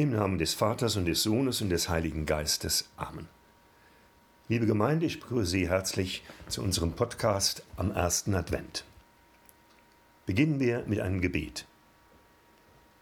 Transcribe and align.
Im 0.00 0.12
Namen 0.12 0.38
des 0.38 0.54
Vaters 0.54 0.96
und 0.96 1.04
des 1.04 1.22
Sohnes 1.22 1.60
und 1.60 1.68
des 1.68 1.90
Heiligen 1.90 2.24
Geistes. 2.24 2.88
Amen. 2.96 3.28
Liebe 4.48 4.64
Gemeinde, 4.64 5.04
ich 5.04 5.20
begrüße 5.20 5.50
Sie 5.50 5.68
herzlich 5.68 6.22
zu 6.48 6.62
unserem 6.62 6.92
Podcast 6.92 7.62
am 7.76 7.90
ersten 7.90 8.34
Advent. 8.34 8.86
Beginnen 10.24 10.58
wir 10.58 10.84
mit 10.86 11.00
einem 11.00 11.20
Gebet. 11.20 11.66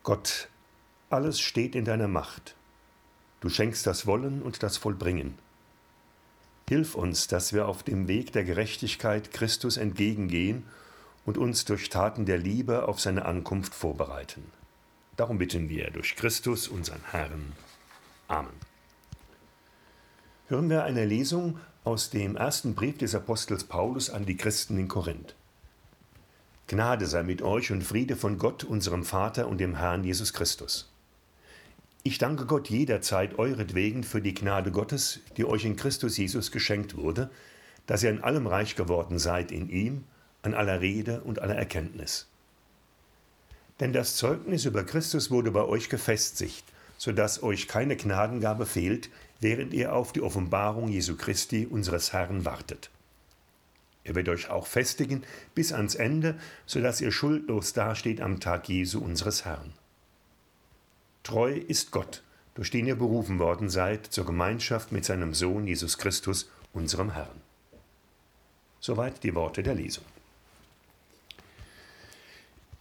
Gott, 0.02 0.48
alles 1.08 1.38
steht 1.38 1.76
in 1.76 1.84
deiner 1.84 2.08
Macht. 2.08 2.56
Du 3.38 3.48
schenkst 3.48 3.86
das 3.86 4.08
Wollen 4.08 4.42
und 4.42 4.64
das 4.64 4.76
Vollbringen. 4.76 5.38
Hilf 6.68 6.96
uns, 6.96 7.28
dass 7.28 7.52
wir 7.52 7.68
auf 7.68 7.84
dem 7.84 8.08
Weg 8.08 8.32
der 8.32 8.42
Gerechtigkeit 8.42 9.30
Christus 9.30 9.76
entgegengehen 9.76 10.64
und 11.24 11.38
uns 11.38 11.64
durch 11.64 11.90
Taten 11.90 12.26
der 12.26 12.38
Liebe 12.38 12.88
auf 12.88 12.98
seine 12.98 13.24
Ankunft 13.24 13.72
vorbereiten. 13.72 14.57
Darum 15.18 15.38
bitten 15.38 15.68
wir 15.68 15.90
durch 15.90 16.14
Christus, 16.14 16.68
unseren 16.68 17.00
Herrn. 17.10 17.52
Amen. 18.28 18.52
Hören 20.46 20.70
wir 20.70 20.84
eine 20.84 21.06
Lesung 21.06 21.58
aus 21.82 22.10
dem 22.10 22.36
ersten 22.36 22.76
Brief 22.76 22.98
des 22.98 23.16
Apostels 23.16 23.64
Paulus 23.64 24.10
an 24.10 24.26
die 24.26 24.36
Christen 24.36 24.78
in 24.78 24.86
Korinth. 24.86 25.34
Gnade 26.68 27.06
sei 27.06 27.24
mit 27.24 27.42
euch 27.42 27.72
und 27.72 27.82
Friede 27.82 28.14
von 28.14 28.38
Gott, 28.38 28.62
unserem 28.62 29.02
Vater 29.02 29.48
und 29.48 29.58
dem 29.58 29.74
Herrn 29.74 30.04
Jesus 30.04 30.32
Christus. 30.32 30.88
Ich 32.04 32.18
danke 32.18 32.46
Gott 32.46 32.70
jederzeit 32.70 33.40
euretwegen 33.40 34.04
für 34.04 34.22
die 34.22 34.34
Gnade 34.34 34.70
Gottes, 34.70 35.18
die 35.36 35.44
euch 35.44 35.64
in 35.64 35.74
Christus 35.74 36.16
Jesus 36.16 36.52
geschenkt 36.52 36.96
wurde, 36.96 37.28
dass 37.86 38.04
ihr 38.04 38.10
an 38.10 38.22
allem 38.22 38.46
reich 38.46 38.76
geworden 38.76 39.18
seid 39.18 39.50
in 39.50 39.68
ihm, 39.68 40.04
an 40.42 40.54
aller 40.54 40.80
Rede 40.80 41.22
und 41.22 41.40
aller 41.40 41.56
Erkenntnis 41.56 42.28
denn 43.80 43.92
das 43.92 44.16
Zeugnis 44.16 44.64
über 44.64 44.84
Christus 44.84 45.30
wurde 45.30 45.50
bei 45.50 45.64
euch 45.64 45.88
gefestigt, 45.88 46.64
so 46.96 47.12
dass 47.12 47.42
euch 47.42 47.68
keine 47.68 47.96
Gnadengabe 47.96 48.66
fehlt, 48.66 49.10
während 49.40 49.72
ihr 49.72 49.94
auf 49.94 50.12
die 50.12 50.20
Offenbarung 50.22 50.88
Jesu 50.88 51.16
Christi, 51.16 51.66
unseres 51.66 52.12
Herrn, 52.12 52.44
wartet. 52.44 52.90
Er 54.04 54.14
wird 54.14 54.28
euch 54.28 54.50
auch 54.50 54.66
festigen 54.66 55.22
bis 55.54 55.72
ans 55.72 55.94
Ende, 55.94 56.38
so 56.66 56.80
dass 56.80 57.00
ihr 57.00 57.12
schuldlos 57.12 57.72
dasteht 57.72 58.20
am 58.20 58.40
Tag 58.40 58.68
Jesu, 58.68 59.00
unseres 59.00 59.44
Herrn. 59.44 59.72
Treu 61.22 61.52
ist 61.52 61.90
Gott, 61.90 62.22
durch 62.54 62.70
den 62.70 62.86
ihr 62.86 62.96
berufen 62.96 63.38
worden 63.38 63.68
seid 63.68 64.06
zur 64.06 64.24
Gemeinschaft 64.24 64.92
mit 64.92 65.04
seinem 65.04 65.34
Sohn 65.34 65.66
Jesus 65.66 65.98
Christus, 65.98 66.50
unserem 66.72 67.12
Herrn. 67.12 67.40
Soweit 68.80 69.22
die 69.22 69.34
Worte 69.34 69.62
der 69.62 69.74
Lesung. 69.74 70.04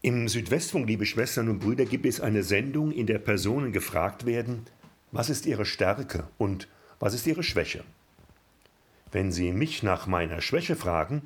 Im 0.07 0.29
Südwestfunk, 0.29 0.87
liebe 0.87 1.05
Schwestern 1.05 1.49
und 1.49 1.59
Brüder, 1.59 1.83
gibt 1.83 2.05
es 2.05 2.21
eine 2.21 2.41
Sendung, 2.41 2.93
in 2.93 3.07
der 3.07 3.19
Personen 3.19 3.73
gefragt 3.73 4.25
werden, 4.25 4.65
was 5.11 5.29
ist 5.29 5.45
ihre 5.45 5.65
Stärke 5.65 6.29
und 6.37 6.69
was 6.97 7.13
ist 7.13 7.27
ihre 7.27 7.43
Schwäche. 7.43 7.83
Wenn 9.11 9.33
Sie 9.33 9.51
mich 9.51 9.83
nach 9.83 10.07
meiner 10.07 10.39
Schwäche 10.39 10.77
fragen, 10.77 11.23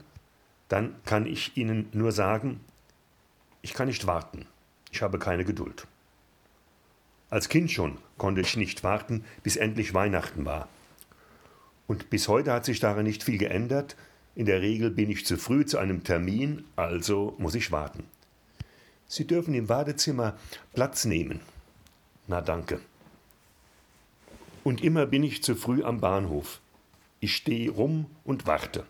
dann 0.68 0.96
kann 1.06 1.28
ich 1.28 1.56
Ihnen 1.58 1.90
nur 1.94 2.12
sagen, 2.12 2.60
ich 3.62 3.76
kann 3.76 3.88
nicht 3.88 4.08
warten, 4.08 4.48
ich 4.92 5.04
habe 5.04 5.20
keine 5.20 5.46
Geduld. 5.46 5.86
Als 7.30 7.50
Kind 7.50 7.70
schon 7.70 8.00
konnte 8.18 8.42
ich 8.42 8.58
nicht 8.58 8.84
warten, 8.84 9.26
bis 9.44 9.58
endlich 9.58 9.94
Weihnachten 9.94 10.44
war. 10.44 10.68
Und 11.86 12.10
bis 12.10 12.28
heute 12.28 12.52
hat 12.52 12.66
sich 12.66 12.80
daran 12.80 13.06
nicht 13.06 13.22
viel 13.22 13.38
geändert. 13.38 13.96
In 14.34 14.48
der 14.48 14.64
Regel 14.64 14.90
bin 14.90 15.12
ich 15.12 15.24
zu 15.28 15.38
früh 15.38 15.68
zu 15.68 15.78
einem 15.78 16.04
Termin, 16.04 16.64
also 16.76 17.36
muss 17.38 17.54
ich 17.54 17.72
warten. 17.72 18.06
Sie 19.12 19.28
dürfen 19.28 19.54
im 19.54 19.68
Badezimmer 19.68 20.38
Platz 20.74 21.04
nehmen. 21.04 21.42
Na 22.28 22.40
danke. 22.40 22.80
Und 24.64 24.82
immer 24.82 25.06
bin 25.06 25.22
ich 25.22 25.44
zu 25.44 25.54
früh 25.56 25.84
am 25.84 26.00
Bahnhof. 26.00 26.62
Ich 27.20 27.36
stehe 27.36 27.70
rum 27.72 28.06
und 28.24 28.48
warte. 28.48 28.86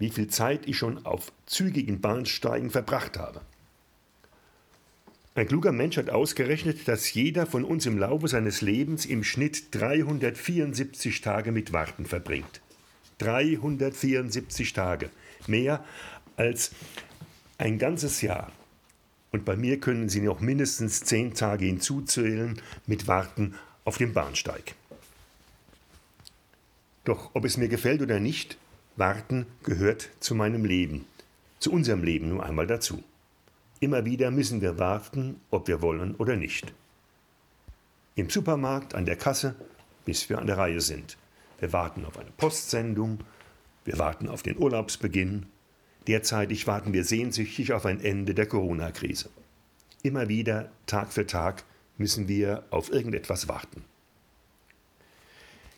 Wie 0.00 0.10
viel 0.10 0.26
Zeit 0.26 0.66
ich 0.66 0.76
schon 0.76 1.06
auf 1.06 1.30
zügigen 1.46 2.00
Bahnsteigen 2.00 2.70
verbracht 2.70 3.16
habe. 3.16 3.42
Ein 5.36 5.46
kluger 5.46 5.70
Mensch 5.70 5.98
hat 5.98 6.10
ausgerechnet, 6.10 6.88
dass 6.88 7.14
jeder 7.14 7.46
von 7.46 7.64
uns 7.64 7.86
im 7.86 7.96
Laufe 7.96 8.26
seines 8.26 8.60
Lebens 8.60 9.06
im 9.06 9.22
Schnitt 9.22 9.72
374 9.72 11.20
Tage 11.20 11.52
mit 11.52 11.72
Warten 11.72 12.06
verbringt. 12.06 12.60
374 13.18 14.72
Tage. 14.72 15.10
Mehr 15.46 15.84
als 16.34 16.72
ein 17.56 17.78
ganzes 17.78 18.20
Jahr. 18.20 18.50
Und 19.34 19.44
bei 19.44 19.56
mir 19.56 19.80
können 19.80 20.08
Sie 20.08 20.20
noch 20.20 20.38
mindestens 20.38 21.02
zehn 21.02 21.34
Tage 21.34 21.64
hinzuzählen 21.64 22.62
mit 22.86 23.08
Warten 23.08 23.56
auf 23.84 23.98
dem 23.98 24.12
Bahnsteig. 24.12 24.76
Doch 27.04 27.30
ob 27.34 27.44
es 27.44 27.56
mir 27.56 27.66
gefällt 27.66 28.00
oder 28.00 28.20
nicht, 28.20 28.58
Warten 28.94 29.46
gehört 29.64 30.08
zu 30.20 30.36
meinem 30.36 30.64
Leben, 30.64 31.04
zu 31.58 31.72
unserem 31.72 32.04
Leben 32.04 32.28
nur 32.28 32.46
einmal 32.46 32.68
dazu. 32.68 33.02
Immer 33.80 34.04
wieder 34.04 34.30
müssen 34.30 34.60
wir 34.60 34.78
warten, 34.78 35.40
ob 35.50 35.66
wir 35.66 35.82
wollen 35.82 36.14
oder 36.14 36.36
nicht. 36.36 36.72
Im 38.14 38.30
Supermarkt, 38.30 38.94
an 38.94 39.04
der 39.04 39.16
Kasse, 39.16 39.56
bis 40.04 40.28
wir 40.30 40.38
an 40.38 40.46
der 40.46 40.58
Reihe 40.58 40.80
sind. 40.80 41.16
Wir 41.58 41.72
warten 41.72 42.04
auf 42.04 42.20
eine 42.20 42.30
Postsendung, 42.36 43.18
wir 43.84 43.98
warten 43.98 44.28
auf 44.28 44.44
den 44.44 44.56
Urlaubsbeginn, 44.58 45.46
Derzeitig 46.06 46.66
warten 46.66 46.92
wir 46.92 47.04
sehnsüchtig 47.04 47.72
auf 47.72 47.86
ein 47.86 48.00
Ende 48.00 48.34
der 48.34 48.46
Corona-Krise. 48.46 49.30
Immer 50.02 50.28
wieder, 50.28 50.70
Tag 50.86 51.12
für 51.12 51.26
Tag, 51.26 51.64
müssen 51.96 52.28
wir 52.28 52.64
auf 52.70 52.92
irgendetwas 52.92 53.48
warten. 53.48 53.84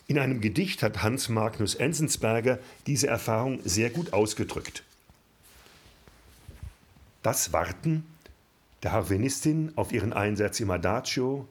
In 0.08 0.18
einem 0.18 0.40
Gedicht 0.40 0.82
hat 0.82 1.02
Hans 1.02 1.28
Magnus 1.28 1.74
Enzensberger 1.74 2.58
diese 2.86 3.08
Erfahrung 3.08 3.60
sehr 3.64 3.90
gut 3.90 4.12
ausgedrückt. 4.12 4.84
Das 7.22 7.52
Warten 7.52 8.04
der 8.82 8.92
Harvenistin 8.92 9.72
auf 9.74 9.92
ihren 9.92 10.12
Einsatz 10.12 10.60
im 10.60 10.70
Adagio, 10.70 11.48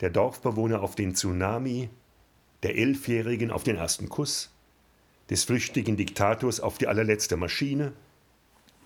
der 0.00 0.10
Dorfbewohner 0.10 0.82
auf 0.82 0.94
den 0.94 1.14
Tsunami, 1.14 1.88
der 2.62 2.76
Elfjährigen 2.76 3.50
auf 3.50 3.64
den 3.64 3.76
ersten 3.76 4.10
Kuss, 4.10 4.50
des 5.30 5.44
flüchtigen 5.44 5.96
Diktators 5.96 6.60
auf 6.60 6.78
die 6.78 6.86
allerletzte 6.86 7.36
Maschine, 7.36 7.92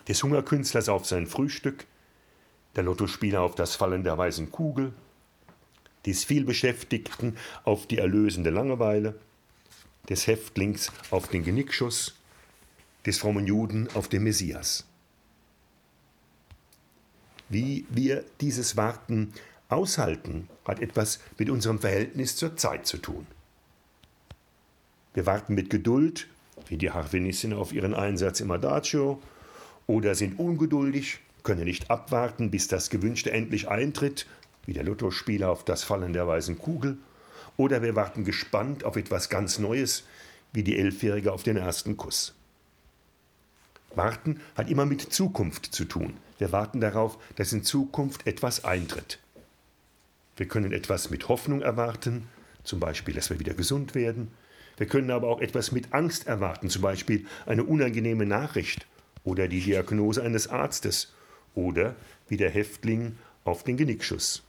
des 0.08 0.22
Hungerkünstlers 0.22 0.88
auf 0.88 1.06
sein 1.06 1.26
Frühstück, 1.26 1.86
der 2.76 2.84
Lottospieler 2.84 3.42
auf 3.42 3.54
das 3.54 3.76
Fallen 3.76 4.02
der 4.02 4.18
weißen 4.18 4.50
Kugel, 4.50 4.92
des 6.06 6.24
Vielbeschäftigten 6.24 7.36
auf 7.64 7.86
die 7.86 7.98
erlösende 7.98 8.50
Langeweile, 8.50 9.14
des 10.08 10.26
Häftlings 10.26 10.90
auf 11.10 11.28
den 11.28 11.44
Genickschuss, 11.44 12.16
des 13.06 13.18
frommen 13.18 13.46
Juden 13.46 13.88
auf 13.94 14.08
den 14.08 14.24
Messias. 14.24 14.84
Wie 17.48 17.86
wir 17.90 18.24
dieses 18.40 18.76
Warten 18.76 19.32
aushalten, 19.68 20.48
hat 20.64 20.80
etwas 20.80 21.20
mit 21.38 21.50
unserem 21.50 21.78
Verhältnis 21.78 22.36
zur 22.36 22.56
Zeit 22.56 22.86
zu 22.86 22.98
tun. 22.98 23.26
Wir 25.14 25.26
warten 25.26 25.54
mit 25.54 25.70
Geduld, 25.70 26.28
wie 26.68 26.78
die 26.78 26.90
Harfenissin 26.90 27.52
auf 27.52 27.72
ihren 27.72 27.94
Einsatz 27.94 28.40
im 28.40 28.50
Adagio, 28.50 29.20
oder 29.86 30.14
sind 30.14 30.38
ungeduldig, 30.38 31.20
können 31.42 31.64
nicht 31.64 31.90
abwarten, 31.90 32.50
bis 32.50 32.68
das 32.68 32.88
Gewünschte 32.88 33.32
endlich 33.32 33.68
eintritt, 33.68 34.26
wie 34.64 34.72
der 34.72 34.84
Lottospieler 34.84 35.50
auf 35.50 35.64
das 35.64 35.82
Fallen 35.82 36.12
der 36.12 36.26
weißen 36.26 36.58
Kugel, 36.58 36.98
oder 37.56 37.82
wir 37.82 37.94
warten 37.96 38.24
gespannt 38.24 38.84
auf 38.84 38.96
etwas 38.96 39.28
ganz 39.28 39.58
Neues, 39.58 40.04
wie 40.52 40.62
die 40.62 40.78
Elfjährige 40.78 41.32
auf 41.32 41.42
den 41.42 41.56
ersten 41.56 41.96
Kuss. 41.96 42.34
Warten 43.94 44.40
hat 44.54 44.70
immer 44.70 44.86
mit 44.86 45.12
Zukunft 45.12 45.66
zu 45.66 45.84
tun. 45.84 46.14
Wir 46.38 46.52
warten 46.52 46.80
darauf, 46.80 47.18
dass 47.36 47.52
in 47.52 47.62
Zukunft 47.62 48.26
etwas 48.26 48.64
eintritt. 48.64 49.18
Wir 50.36 50.48
können 50.48 50.72
etwas 50.72 51.10
mit 51.10 51.28
Hoffnung 51.28 51.60
erwarten, 51.60 52.28
zum 52.64 52.80
Beispiel, 52.80 53.14
dass 53.14 53.28
wir 53.28 53.38
wieder 53.38 53.54
gesund 53.54 53.94
werden, 53.94 54.30
wir 54.76 54.86
können 54.86 55.10
aber 55.10 55.28
auch 55.28 55.40
etwas 55.40 55.72
mit 55.72 55.92
Angst 55.92 56.26
erwarten, 56.26 56.70
zum 56.70 56.82
Beispiel 56.82 57.26
eine 57.46 57.64
unangenehme 57.64 58.26
Nachricht 58.26 58.86
oder 59.24 59.48
die 59.48 59.60
Diagnose 59.60 60.22
eines 60.22 60.48
Arztes 60.48 61.12
oder 61.54 61.94
wie 62.28 62.36
der 62.36 62.50
Häftling 62.50 63.16
auf 63.44 63.64
den 63.64 63.76
Genickschuss. 63.76 64.42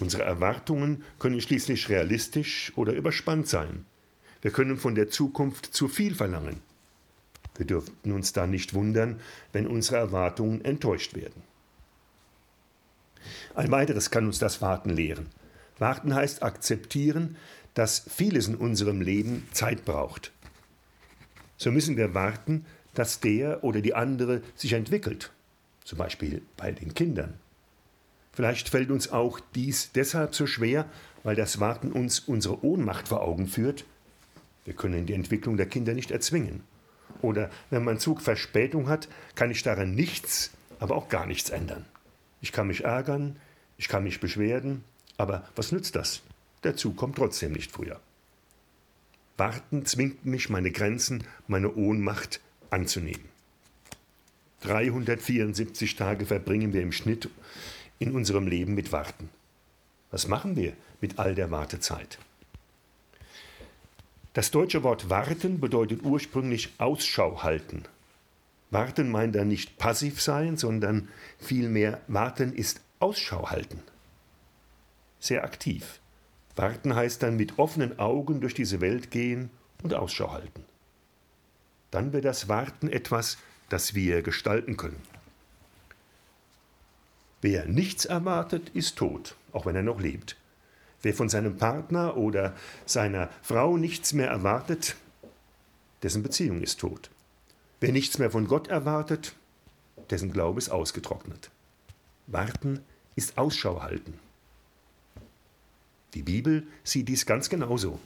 Unsere 0.00 0.24
Erwartungen 0.24 1.04
können 1.18 1.40
schließlich 1.40 1.88
realistisch 1.88 2.72
oder 2.76 2.92
überspannt 2.92 3.48
sein. 3.48 3.84
Wir 4.42 4.50
können 4.50 4.76
von 4.76 4.94
der 4.94 5.08
Zukunft 5.08 5.66
zu 5.66 5.88
viel 5.88 6.14
verlangen. 6.14 6.60
Wir 7.56 7.66
dürften 7.66 8.12
uns 8.12 8.32
dann 8.32 8.50
nicht 8.50 8.74
wundern, 8.74 9.20
wenn 9.52 9.66
unsere 9.66 9.96
Erwartungen 9.98 10.64
enttäuscht 10.64 11.14
werden. 11.14 11.42
Ein 13.54 13.70
weiteres 13.70 14.10
kann 14.10 14.26
uns 14.26 14.38
das 14.38 14.60
Warten 14.60 14.90
lehren. 14.90 15.26
Warten 15.78 16.14
heißt 16.14 16.42
akzeptieren, 16.42 17.36
dass 17.74 18.06
vieles 18.08 18.48
in 18.48 18.54
unserem 18.54 19.00
Leben 19.00 19.46
Zeit 19.52 19.84
braucht. 19.84 20.32
So 21.56 21.70
müssen 21.70 21.96
wir 21.96 22.14
warten, 22.14 22.64
dass 22.94 23.20
der 23.20 23.64
oder 23.64 23.80
die 23.80 23.94
andere 23.94 24.42
sich 24.54 24.72
entwickelt, 24.72 25.32
zum 25.84 25.98
Beispiel 25.98 26.42
bei 26.56 26.72
den 26.72 26.94
Kindern. 26.94 27.34
Vielleicht 28.32 28.68
fällt 28.68 28.90
uns 28.90 29.12
auch 29.12 29.40
dies 29.54 29.92
deshalb 29.92 30.34
so 30.34 30.46
schwer, 30.46 30.86
weil 31.22 31.36
das 31.36 31.60
Warten 31.60 31.92
uns 31.92 32.20
unsere 32.20 32.64
Ohnmacht 32.64 33.08
vor 33.08 33.22
Augen 33.22 33.46
führt. 33.46 33.84
Wir 34.64 34.74
können 34.74 35.06
die 35.06 35.14
Entwicklung 35.14 35.56
der 35.56 35.66
Kinder 35.66 35.94
nicht 35.94 36.10
erzwingen. 36.10 36.62
Oder 37.22 37.50
wenn 37.70 37.84
mein 37.84 37.98
Zug 37.98 38.20
Verspätung 38.20 38.88
hat, 38.88 39.08
kann 39.34 39.50
ich 39.50 39.62
daran 39.62 39.94
nichts, 39.94 40.50
aber 40.80 40.96
auch 40.96 41.08
gar 41.08 41.26
nichts 41.26 41.50
ändern. 41.50 41.84
Ich 42.40 42.52
kann 42.52 42.66
mich 42.66 42.84
ärgern, 42.84 43.36
ich 43.78 43.88
kann 43.88 44.02
mich 44.02 44.20
beschweren, 44.20 44.84
aber 45.16 45.48
was 45.54 45.72
nützt 45.72 45.96
das? 45.96 46.22
Der 46.64 46.76
Zug 46.76 46.96
kommt 46.96 47.16
trotzdem 47.16 47.52
nicht 47.52 47.70
früher. 47.70 48.00
Warten 49.36 49.84
zwingt 49.84 50.24
mich, 50.24 50.48
meine 50.48 50.70
Grenzen, 50.70 51.24
meine 51.46 51.74
Ohnmacht 51.74 52.40
anzunehmen. 52.70 53.28
374 54.62 55.96
Tage 55.96 56.24
verbringen 56.24 56.72
wir 56.72 56.82
im 56.82 56.92
Schnitt 56.92 57.28
in 57.98 58.12
unserem 58.12 58.46
Leben 58.46 58.74
mit 58.74 58.92
Warten. 58.92 59.28
Was 60.10 60.26
machen 60.28 60.56
wir 60.56 60.72
mit 61.00 61.18
all 61.18 61.34
der 61.34 61.50
Wartezeit? 61.50 62.18
Das 64.32 64.50
deutsche 64.50 64.82
Wort 64.82 65.10
warten 65.10 65.60
bedeutet 65.60 66.02
ursprünglich 66.02 66.72
Ausschau 66.78 67.42
halten. 67.42 67.84
Warten 68.70 69.10
meint 69.10 69.34
dann 69.34 69.48
nicht 69.48 69.78
passiv 69.78 70.20
sein, 70.20 70.56
sondern 70.56 71.08
vielmehr 71.38 72.00
warten 72.08 72.52
ist 72.52 72.80
Ausschau 72.98 73.50
halten. 73.50 73.82
Sehr 75.20 75.44
aktiv. 75.44 76.00
Warten 76.56 76.94
heißt 76.94 77.22
dann 77.22 77.36
mit 77.36 77.58
offenen 77.58 77.98
Augen 77.98 78.40
durch 78.40 78.54
diese 78.54 78.80
Welt 78.80 79.10
gehen 79.10 79.50
und 79.82 79.94
Ausschau 79.94 80.32
halten. 80.32 80.64
Dann 81.90 82.12
wird 82.12 82.24
das 82.24 82.48
Warten 82.48 82.88
etwas, 82.88 83.38
das 83.68 83.94
wir 83.94 84.22
gestalten 84.22 84.76
können. 84.76 85.00
Wer 87.40 87.66
nichts 87.66 88.04
erwartet, 88.04 88.70
ist 88.70 88.96
tot, 88.96 89.36
auch 89.52 89.66
wenn 89.66 89.76
er 89.76 89.82
noch 89.82 90.00
lebt. 90.00 90.36
Wer 91.02 91.12
von 91.12 91.28
seinem 91.28 91.58
Partner 91.58 92.16
oder 92.16 92.54
seiner 92.86 93.28
Frau 93.42 93.76
nichts 93.76 94.14
mehr 94.14 94.28
erwartet, 94.28 94.96
dessen 96.02 96.22
Beziehung 96.22 96.62
ist 96.62 96.80
tot. 96.80 97.10
Wer 97.80 97.92
nichts 97.92 98.18
mehr 98.18 98.30
von 98.30 98.48
Gott 98.48 98.68
erwartet, 98.68 99.34
dessen 100.08 100.32
Glaube 100.32 100.58
ist 100.58 100.70
ausgetrocknet. 100.70 101.50
Warten 102.26 102.80
ist 103.16 103.36
Ausschau 103.36 103.82
halten. 103.82 104.18
Die 106.14 106.22
Bibel 106.22 106.66
sieht 106.82 107.08
dies 107.08 107.26
ganz 107.26 107.48
genauso. 107.48 108.00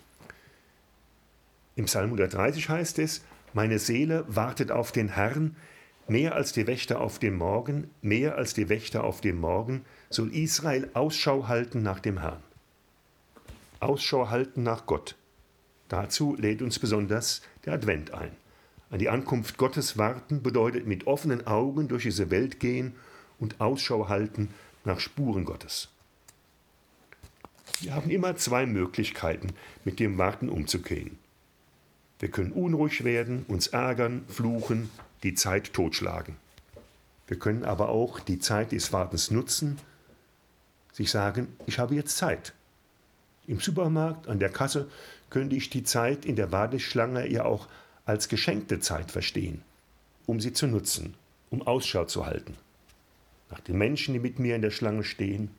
Im 1.76 1.84
Psalm 1.84 2.06
130 2.06 2.68
heißt 2.68 2.98
es, 2.98 3.22
meine 3.54 3.78
Seele 3.78 4.24
wartet 4.28 4.70
auf 4.70 4.92
den 4.92 5.08
Herrn, 5.08 5.56
Mehr 6.10 6.34
als 6.34 6.52
die 6.52 6.66
Wächter 6.66 7.02
auf 7.02 7.18
dem 7.18 7.36
Morgen, 7.36 7.90
mehr 8.00 8.36
als 8.36 8.54
die 8.54 8.70
Wächter 8.70 9.04
auf 9.04 9.20
dem 9.20 9.38
Morgen, 9.38 9.84
soll 10.08 10.34
Israel 10.34 10.88
Ausschau 10.94 11.48
halten 11.48 11.82
nach 11.82 12.00
dem 12.00 12.20
Herrn. 12.20 12.42
Ausschau 13.78 14.30
halten 14.30 14.62
nach 14.62 14.86
Gott. 14.86 15.16
Dazu 15.88 16.34
lädt 16.34 16.62
uns 16.62 16.78
besonders 16.78 17.42
der 17.66 17.74
Advent 17.74 18.14
ein. 18.14 18.30
An 18.88 18.98
die 18.98 19.10
Ankunft 19.10 19.58
Gottes 19.58 19.98
warten 19.98 20.42
bedeutet 20.42 20.86
mit 20.86 21.06
offenen 21.06 21.46
Augen 21.46 21.88
durch 21.88 22.04
diese 22.04 22.30
Welt 22.30 22.58
gehen 22.58 22.94
und 23.38 23.60
Ausschau 23.60 24.08
halten 24.08 24.48
nach 24.86 25.00
Spuren 25.00 25.44
Gottes. 25.44 25.90
Wir 27.80 27.94
haben 27.94 28.10
immer 28.10 28.36
zwei 28.36 28.66
Möglichkeiten, 28.66 29.50
mit 29.84 30.00
dem 30.00 30.18
Warten 30.18 30.48
umzugehen. 30.48 31.18
Wir 32.18 32.28
können 32.28 32.50
unruhig 32.50 33.04
werden, 33.04 33.44
uns 33.46 33.68
ärgern, 33.68 34.24
fluchen, 34.28 34.90
die 35.22 35.34
Zeit 35.34 35.72
totschlagen. 35.72 36.36
Wir 37.28 37.38
können 37.38 37.64
aber 37.64 37.90
auch 37.90 38.18
die 38.18 38.40
Zeit 38.40 38.72
des 38.72 38.92
Wartens 38.92 39.30
nutzen, 39.30 39.78
sich 40.92 41.10
sagen, 41.10 41.46
ich 41.66 41.78
habe 41.78 41.94
jetzt 41.94 42.16
Zeit. 42.16 42.52
Im 43.46 43.60
Supermarkt, 43.60 44.26
an 44.26 44.40
der 44.40 44.50
Kasse 44.50 44.90
könnte 45.30 45.54
ich 45.54 45.70
die 45.70 45.84
Zeit 45.84 46.24
in 46.24 46.34
der 46.34 46.50
Warteschlange 46.50 47.30
ja 47.30 47.44
auch 47.44 47.68
als 48.04 48.28
geschenkte 48.28 48.80
Zeit 48.80 49.12
verstehen, 49.12 49.62
um 50.26 50.40
sie 50.40 50.52
zu 50.52 50.66
nutzen, 50.66 51.14
um 51.50 51.64
Ausschau 51.64 52.06
zu 52.06 52.26
halten. 52.26 52.56
Nach 53.50 53.60
den 53.60 53.78
Menschen, 53.78 54.14
die 54.14 54.20
mit 54.20 54.40
mir 54.40 54.56
in 54.56 54.62
der 54.62 54.70
Schlange 54.70 55.04
stehen, 55.04 55.50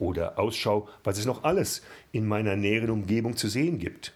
oder 0.00 0.38
Ausschau, 0.38 0.88
was 1.04 1.18
es 1.18 1.26
noch 1.26 1.44
alles 1.44 1.82
in 2.10 2.26
meiner 2.26 2.56
näheren 2.56 2.90
Umgebung 2.90 3.36
zu 3.36 3.48
sehen 3.48 3.78
gibt 3.78 4.14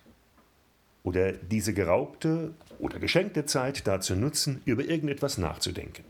oder 1.04 1.32
diese 1.32 1.74
geraubte 1.74 2.54
oder 2.80 2.98
geschenkte 2.98 3.44
Zeit 3.46 3.86
dazu 3.86 4.16
nutzen, 4.16 4.62
über 4.64 4.84
irgendetwas 4.84 5.38
nachzudenken. 5.38 6.04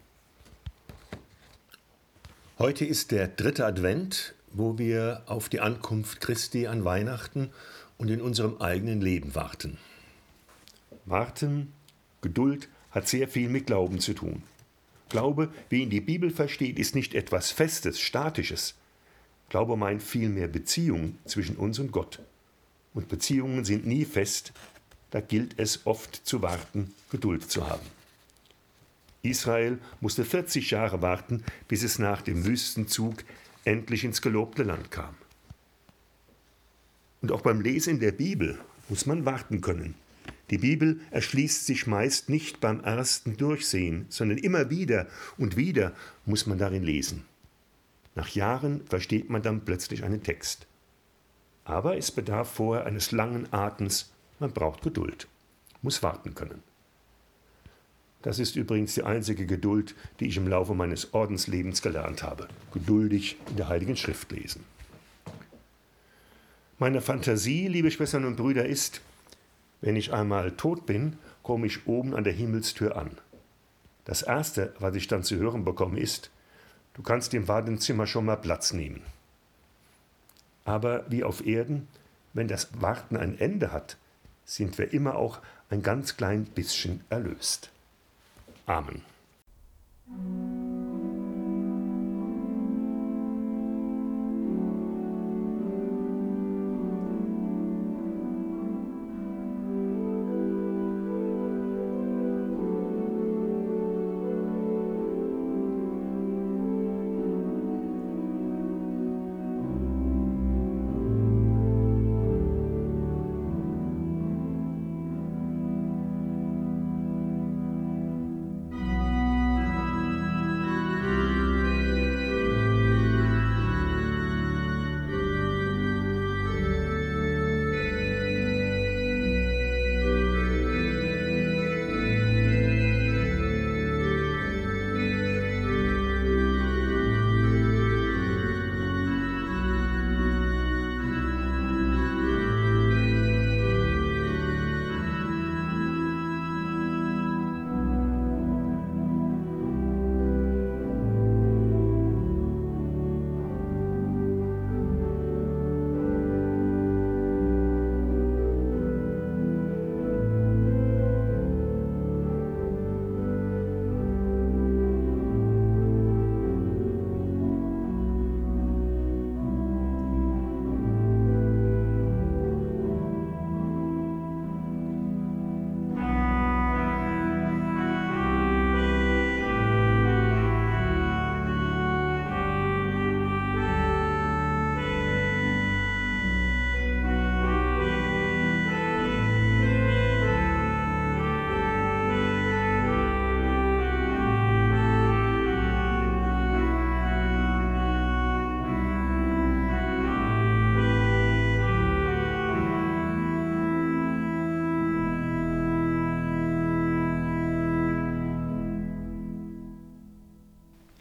Heute 2.58 2.86
ist 2.86 3.10
der 3.10 3.26
dritte 3.28 3.66
Advent, 3.66 4.34
wo 4.52 4.78
wir 4.78 5.22
auf 5.26 5.48
die 5.48 5.60
Ankunft 5.60 6.20
Christi 6.20 6.68
an 6.68 6.84
Weihnachten 6.84 7.50
und 7.98 8.08
in 8.10 8.20
unserem 8.20 8.58
eigenen 8.58 9.00
Leben 9.00 9.34
warten. 9.34 9.78
Warten, 11.04 11.72
Geduld 12.22 12.68
hat 12.92 13.08
sehr 13.08 13.26
viel 13.26 13.48
mit 13.48 13.66
Glauben 13.66 13.98
zu 13.98 14.14
tun. 14.14 14.44
Glaube, 15.08 15.52
wie 15.68 15.82
ihn 15.82 15.90
die 15.90 16.00
Bibel 16.00 16.30
versteht, 16.30 16.78
ist 16.78 16.94
nicht 16.94 17.14
etwas 17.14 17.50
Festes, 17.50 18.00
Statisches. 18.00 18.76
Glaube 19.54 19.76
meint 19.76 20.02
vielmehr 20.02 20.48
Beziehung 20.48 21.16
zwischen 21.26 21.54
uns 21.54 21.78
und 21.78 21.92
Gott. 21.92 22.18
Und 22.92 23.06
Beziehungen 23.06 23.64
sind 23.64 23.86
nie 23.86 24.04
fest, 24.04 24.52
da 25.12 25.20
gilt 25.20 25.60
es 25.60 25.86
oft 25.86 26.26
zu 26.26 26.42
warten, 26.42 26.92
Geduld 27.08 27.48
zu 27.48 27.68
haben. 27.68 27.86
Israel 29.22 29.78
musste 30.00 30.24
40 30.24 30.72
Jahre 30.72 31.02
warten, 31.02 31.44
bis 31.68 31.84
es 31.84 32.00
nach 32.00 32.20
dem 32.22 32.44
Wüstenzug 32.44 33.22
endlich 33.64 34.02
ins 34.02 34.22
gelobte 34.22 34.64
Land 34.64 34.90
kam. 34.90 35.14
Und 37.22 37.30
auch 37.30 37.42
beim 37.42 37.60
Lesen 37.60 38.00
der 38.00 38.10
Bibel 38.10 38.58
muss 38.88 39.06
man 39.06 39.24
warten 39.24 39.60
können. 39.60 39.94
Die 40.50 40.58
Bibel 40.58 40.98
erschließt 41.12 41.64
sich 41.64 41.86
meist 41.86 42.28
nicht 42.28 42.58
beim 42.58 42.80
ersten 42.80 43.36
Durchsehen, 43.36 44.06
sondern 44.08 44.38
immer 44.38 44.68
wieder 44.68 45.06
und 45.38 45.56
wieder 45.56 45.92
muss 46.26 46.44
man 46.44 46.58
darin 46.58 46.82
lesen. 46.82 47.22
Nach 48.14 48.28
Jahren 48.28 48.86
versteht 48.86 49.30
man 49.30 49.42
dann 49.42 49.64
plötzlich 49.64 50.04
einen 50.04 50.22
Text. 50.22 50.66
Aber 51.64 51.96
es 51.96 52.10
bedarf 52.10 52.50
vorher 52.50 52.86
eines 52.86 53.10
langen 53.12 53.52
Atems 53.52 54.12
man 54.40 54.52
braucht 54.52 54.82
Geduld, 54.82 55.28
muss 55.82 56.02
warten 56.02 56.34
können. 56.34 56.62
Das 58.22 58.38
ist 58.38 58.56
übrigens 58.56 58.94
die 58.94 59.02
einzige 59.02 59.46
Geduld, 59.46 59.94
die 60.18 60.26
ich 60.26 60.36
im 60.36 60.48
Laufe 60.48 60.74
meines 60.74 61.12
Ordenslebens 61.14 61.82
gelernt 61.82 62.22
habe. 62.22 62.48
Geduldig 62.72 63.36
in 63.50 63.56
der 63.56 63.68
Heiligen 63.68 63.96
Schrift 63.96 64.32
lesen. 64.32 64.64
Meine 66.78 67.00
Fantasie, 67.00 67.68
liebe 67.68 67.90
Schwestern 67.90 68.24
und 68.24 68.36
Brüder, 68.36 68.66
ist, 68.66 69.02
wenn 69.80 69.96
ich 69.96 70.12
einmal 70.12 70.52
tot 70.52 70.86
bin, 70.86 71.18
komme 71.42 71.66
ich 71.66 71.86
oben 71.86 72.14
an 72.14 72.24
der 72.24 72.32
Himmelstür 72.32 72.96
an. 72.96 73.10
Das 74.04 74.22
Erste, 74.22 74.74
was 74.78 74.96
ich 74.96 75.06
dann 75.06 75.22
zu 75.22 75.36
hören 75.36 75.64
bekomme, 75.64 76.00
ist, 76.00 76.30
du 76.94 77.02
kannst 77.02 77.34
im 77.34 77.46
Wartenzimmer 77.48 78.06
schon 78.06 78.24
mal 78.24 78.36
Platz 78.36 78.72
nehmen. 78.72 79.02
Aber 80.64 81.04
wie 81.08 81.24
auf 81.24 81.46
Erden, 81.46 81.88
wenn 82.32 82.48
das 82.48 82.80
Warten 82.80 83.16
ein 83.16 83.38
Ende 83.38 83.72
hat, 83.72 83.96
sind 84.44 84.78
wir 84.78 84.92
immer 84.92 85.16
auch 85.16 85.40
ein 85.70 85.82
ganz 85.82 86.16
klein 86.16 86.44
bisschen 86.44 87.04
erlöst. 87.10 87.70
Amen. 88.66 89.02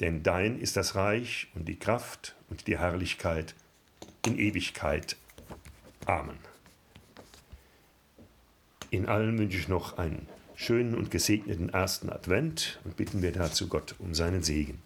Denn 0.00 0.22
dein 0.22 0.60
ist 0.60 0.76
das 0.76 0.94
Reich 0.94 1.48
und 1.54 1.68
die 1.68 1.78
Kraft 1.78 2.36
und 2.50 2.66
die 2.66 2.78
Herrlichkeit 2.78 3.54
in 4.24 4.38
Ewigkeit. 4.38 5.16
Amen. 6.06 6.38
In 8.90 9.06
allen 9.06 9.38
wünsche 9.38 9.58
ich 9.58 9.68
noch 9.68 9.98
einen 9.98 10.28
schönen 10.54 10.94
und 10.94 11.10
gesegneten 11.10 11.68
ersten 11.68 12.10
Advent 12.10 12.80
und 12.84 12.96
bitten 12.96 13.22
wir 13.22 13.32
dazu 13.32 13.68
Gott 13.68 13.94
um 13.98 14.14
seinen 14.14 14.42
Segen. 14.42 14.80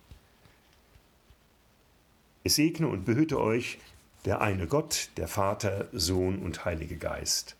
Es 2.44 2.56
segne 2.56 2.88
und 2.88 3.04
behüte 3.04 3.40
euch 3.40 3.78
der 4.24 4.40
eine 4.40 4.66
Gott, 4.66 5.10
der 5.16 5.28
Vater, 5.28 5.88
Sohn 5.92 6.38
und 6.38 6.64
Heilige 6.64 6.96
Geist. 6.96 7.56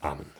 Amen. 0.00 0.35